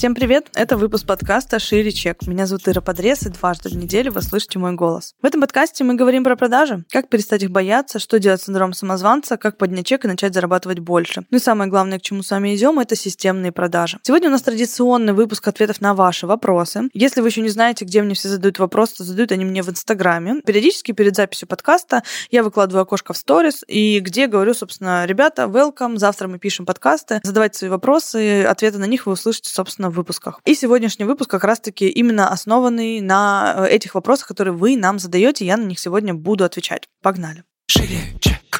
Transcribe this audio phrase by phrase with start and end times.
[0.00, 0.48] Всем привет!
[0.54, 2.26] Это выпуск подкаста «Шире чек».
[2.26, 5.14] Меня зовут Ира Подрез, и дважды в неделю вы слышите мой голос.
[5.20, 8.72] В этом подкасте мы говорим про продажи, как перестать их бояться, что делать с синдромом
[8.72, 11.26] самозванца, как поднять чек и начать зарабатывать больше.
[11.30, 13.98] Ну и самое главное, к чему с вами идем, это системные продажи.
[14.02, 16.88] Сегодня у нас традиционный выпуск ответов на ваши вопросы.
[16.94, 19.68] Если вы еще не знаете, где мне все задают вопросы, то задают они мне в
[19.68, 20.40] Инстаграме.
[20.46, 25.98] Периодически перед записью подкаста я выкладываю окошко в сторис, и где говорю, собственно, ребята, welcome,
[25.98, 30.40] завтра мы пишем подкасты, задавайте свои вопросы, ответы на них вы услышите, собственно, в выпусках.
[30.44, 35.44] И сегодняшний выпуск как раз-таки именно основанный на э, этих вопросах, которые вы нам задаете.
[35.44, 36.88] Я на них сегодня буду отвечать.
[37.02, 37.44] Погнали.
[37.68, 38.59] Шире, чек.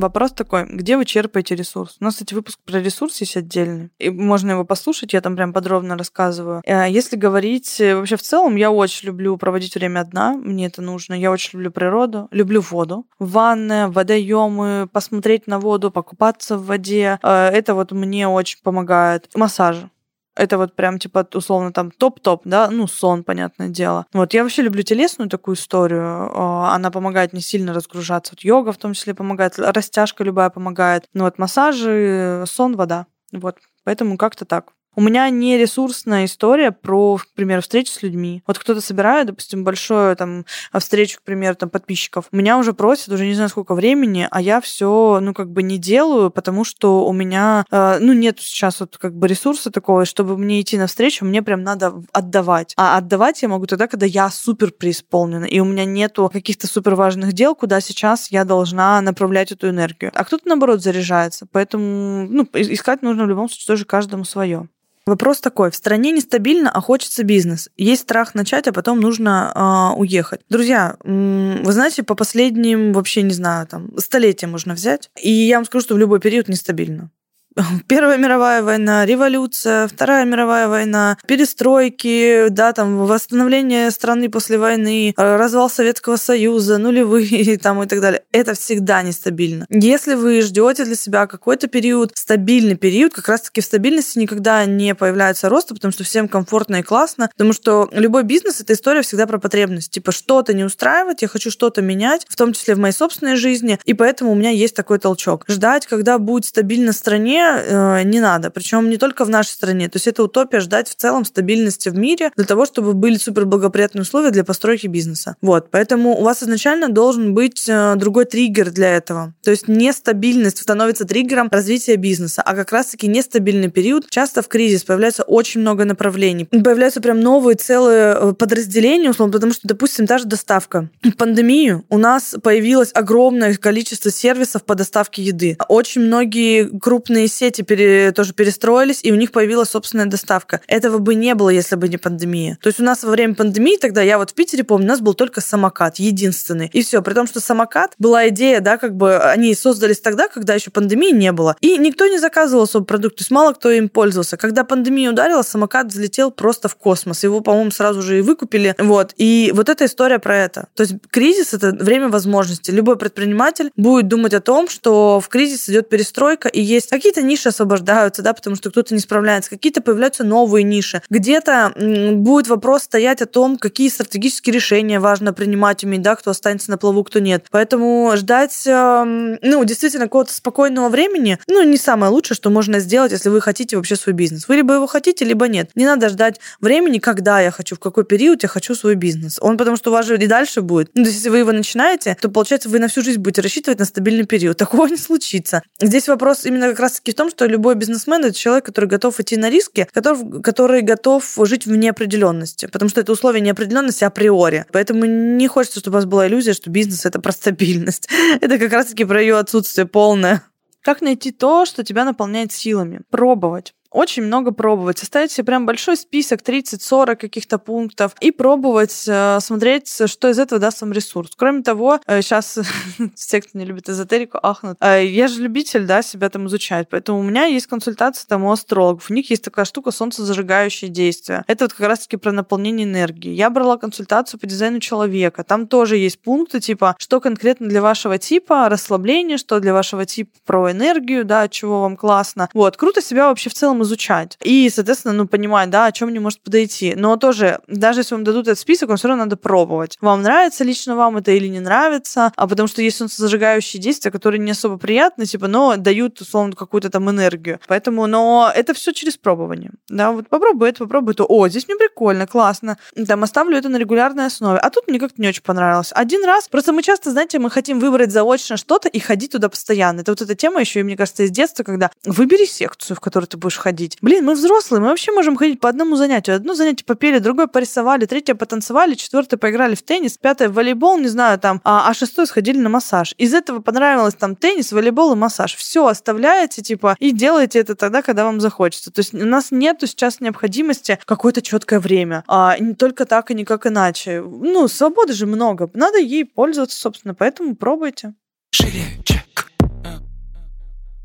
[0.00, 1.96] Вопрос такой, где вы черпаете ресурс?
[2.00, 5.52] У нас, кстати, выпуск про ресурс есть отдельный, и можно его послушать, я там прям
[5.52, 6.62] подробно рассказываю.
[6.64, 10.80] Э, Если говорить э, вообще в целом, я очень люблю проводить время одна, мне это
[10.80, 11.12] нужно.
[11.12, 13.06] Я очень люблю природу, люблю воду.
[13.18, 17.18] Ванная, водоемы, посмотреть на воду, покупаться в воде.
[17.22, 19.28] Э, Это вот мне очень помогает.
[19.34, 19.90] Массажи.
[20.36, 24.06] Это вот прям типа условно там топ-топ, да, ну сон, понятное дело.
[24.12, 26.30] Вот я вообще люблю телесную такую историю.
[26.32, 28.32] Э, Она помогает не сильно разгружаться.
[28.34, 31.06] Вот йога в том числе помогает, растяжка любая помогает.
[31.14, 33.06] Ну вот массажи, сон, вода.
[33.32, 33.58] Вот.
[33.84, 34.72] Поэтому как-то так.
[34.96, 38.42] У меня не ресурсная история про, к примеру, встречи с людьми.
[38.46, 40.44] Вот кто-то собирает, допустим, большую там
[40.76, 42.26] встречу, к примеру, там подписчиков.
[42.32, 45.78] Меня уже просят уже не знаю сколько времени, а я все, ну, как бы не
[45.78, 50.36] делаю, потому что у меня, э, ну, нет сейчас вот как бы ресурса такого, чтобы
[50.36, 52.74] мне идти на встречу, мне прям надо отдавать.
[52.76, 56.96] А отдавать я могу тогда, когда я супер преисполнена, и у меня нету каких-то супер
[56.96, 60.10] важных дел, куда сейчас я должна направлять эту энергию.
[60.14, 61.46] А кто-то, наоборот, заряжается.
[61.50, 64.68] Поэтому, ну, искать нужно в любом случае тоже каждому свое.
[65.06, 65.70] Вопрос такой.
[65.70, 67.70] В стране нестабильно, а хочется бизнес.
[67.76, 70.42] Есть страх начать, а потом нужно э, уехать.
[70.48, 75.10] Друзья, вы знаете, по последним, вообще не знаю, там, столетия можно взять.
[75.20, 77.10] И я вам скажу, что в любой период нестабильно.
[77.88, 85.36] Первая мировая война, революция, Вторая мировая война, перестройки, да, там, восстановление страны после войны, э,
[85.36, 88.22] развал Советского Союза, нулевые там и так далее.
[88.32, 89.66] Это всегда нестабильно.
[89.68, 94.94] Если вы ждете для себя какой-то период, стабильный период, как раз-таки в стабильности никогда не
[94.94, 99.26] появляется роста, потому что всем комфортно и классно, потому что любой бизнес— это история всегда
[99.26, 99.90] про потребность.
[99.90, 103.78] Типа что-то не устраивает, я хочу что-то менять, в том числе в моей собственной жизни,
[103.84, 105.44] и поэтому у меня есть такой толчок.
[105.48, 108.50] Ждать, когда будет стабильно в стране, э, не надо.
[108.50, 109.88] Причем не только в нашей стране.
[109.88, 113.46] То есть это утопия ждать в целом стабильности в мире для того, чтобы были супер
[113.46, 115.36] благоприятные условия для постройки бизнеса.
[115.40, 115.70] Вот.
[115.70, 119.34] Поэтому у вас изначально должен быть э, другой триггер для этого.
[119.42, 124.84] То есть нестабильность становится триггером развития бизнеса, а как раз-таки нестабильный период часто в кризис
[124.84, 126.44] появляется очень много направлений.
[126.44, 130.88] Появляются прям новые целые э, подразделения, условно, потому что, допустим, та же доставка.
[131.02, 135.56] В пандемию у нас появилось огромное количество сервисов по доставке еды.
[135.68, 140.60] Очень многие крупные сети пере, тоже перестроились, и у них появилась собственная доставка.
[140.66, 142.58] Этого бы не было, если бы не пандемия.
[142.62, 145.00] То есть у нас во время пандемии тогда, я вот в Питере помню, у нас
[145.00, 146.68] был только самокат, единственный.
[146.72, 147.02] И все.
[147.02, 151.12] При том, что самокат была идея, да, как бы они создались тогда, когда еще пандемии
[151.12, 151.56] не было.
[151.60, 154.36] И никто не заказывал особо продукт, то есть мало кто им пользовался.
[154.36, 157.22] Когда пандемия ударила, самокат взлетел просто в космос.
[157.22, 158.74] Его, по-моему, сразу же и выкупили.
[158.78, 159.14] Вот.
[159.16, 160.68] И вот эта история про это.
[160.74, 162.72] То есть кризис— это время возможностей.
[162.72, 167.48] Любой предприниматель будет думать о том, что в кризис идет перестройка, и есть какие-то ниши
[167.48, 171.02] освобождаются, да, потому что кто-то не справляется, какие-то появляются новые ниши.
[171.10, 171.72] Где-то
[172.14, 176.78] будет вопрос стоять о том, какие стратегические решения важно принимать, уметь, да, кто останется на
[176.78, 177.46] плаву, кто нет.
[177.50, 183.12] Поэтому ждать, эм, ну, действительно, какого-то спокойного времени, ну, не самое лучшее, что можно сделать,
[183.12, 184.48] если вы хотите вообще свой бизнес.
[184.48, 185.70] Вы либо его хотите, либо нет.
[185.74, 189.38] Не надо ждать времени, когда я хочу, в какой период я хочу свой бизнес.
[189.40, 190.90] Он потому что у вас же и дальше будет.
[190.94, 193.78] Ну, то есть, если вы его начинаете, то, получается, вы на всю жизнь будете рассчитывать
[193.78, 194.56] на стабильный период.
[194.56, 195.62] Такого не случится.
[195.80, 199.36] Здесь вопрос именно как раз-таки в том, что любой бизнесмен— это человек, который готов идти
[199.36, 204.66] на риски, который, который готов жить в неопределенности, потому что это условие неопределенности априори.
[204.72, 208.08] Поэтому не хочется, чтобы у вас была иллюзия, что бизнес— это про стабильность.
[208.40, 210.42] Это как раз-таки про ее отсутствие полное.
[210.82, 213.02] Как найти то, что тебя наполняет силами?
[213.10, 214.98] Пробовать очень много пробовать.
[214.98, 220.60] Составить себе прям большой список, 30-40 каких-то пунктов, и пробовать э, смотреть, что из этого
[220.60, 221.30] даст вам ресурс.
[221.36, 222.58] Кроме того, э, сейчас
[223.14, 224.76] все, кто не любит эзотерику, ахнут.
[224.80, 228.52] Э, я же любитель, да, себя там изучать, поэтому у меня есть консультация там у
[228.52, 229.10] астрологов.
[229.10, 231.44] У них есть такая штука солнцезажигающее действие.
[231.46, 233.32] Это вот как раз-таки про наполнение энергии.
[233.32, 235.42] Я брала консультацию по дизайну человека.
[235.42, 240.30] Там тоже есть пункты, типа, что конкретно для вашего типа расслабление, что для вашего типа
[240.46, 242.48] про энергию, да, чего вам классно.
[242.54, 244.38] Вот, круто себя вообще в целом изучать.
[244.42, 246.94] И, соответственно, ну, понимать, да, о чем не может подойти.
[246.96, 249.96] Но тоже, даже если вам дадут этот список, вам все равно надо пробовать.
[250.00, 254.40] Вам нравится лично вам это или не нравится, а потому что есть зажигающие действия, которые
[254.40, 257.60] не особо приятны, типа, но дают, условно, какую-то там энергию.
[257.68, 259.72] Поэтому, но это все через пробование.
[259.88, 261.26] Да, вот попробуй это, попробуй то.
[261.28, 262.78] О, здесь мне прикольно, классно.
[263.06, 264.58] Там оставлю это на регулярной основе.
[264.58, 265.92] А тут мне как-то не очень понравилось.
[265.94, 270.00] Один раз, просто мы часто, знаете, мы хотим выбрать заочно что-то и ходить туда постоянно.
[270.00, 273.28] Это вот эта тема еще, и мне кажется, из детства, когда выбери секцию, в которую
[273.28, 273.69] ты будешь ходить.
[274.00, 276.36] Блин, мы взрослые, мы вообще можем ходить по одному занятию.
[276.36, 281.08] Одно занятие попели, другое порисовали, третье потанцевали, четвертое поиграли в теннис, пятое в волейбол, не
[281.08, 283.14] знаю, там, а, а шестое сходили на массаж.
[283.18, 285.54] Из этого понравилось там теннис, волейбол и массаж.
[285.54, 288.90] Все оставляете, типа, и делаете это тогда, когда вам захочется.
[288.90, 292.24] То есть у нас нету сейчас необходимости какое-то четкое время.
[292.26, 294.22] А не только так и никак иначе.
[294.22, 295.70] Ну, свободы же много.
[295.74, 298.14] Надо ей пользоваться, собственно, поэтому пробуйте.
[298.52, 299.19] Шире.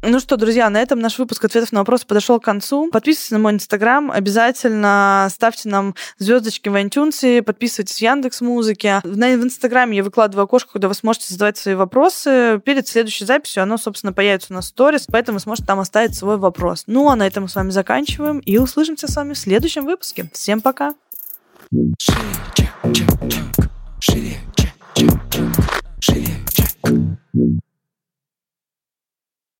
[0.00, 2.88] Ну что, друзья, на этом наш выпуск ответов на вопросы подошел к концу.
[2.92, 9.00] Подписывайтесь на мой инстаграм, обязательно ставьте нам звездочки в iTunes, подписывайтесь в Яндекс Музыки.
[9.02, 12.60] В инстаграме я выкладываю окошко, куда вы сможете задавать свои вопросы.
[12.64, 16.84] Перед следующей записью оно, собственно, появится на сторис, поэтому вы сможете там оставить свой вопрос.
[16.86, 20.30] Ну а на этом мы с вами заканчиваем и услышимся с вами в следующем выпуске.
[20.32, 20.94] Всем пока!
[24.00, 24.36] Шире.